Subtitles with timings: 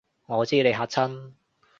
[0.25, 1.33] 我知你嚇親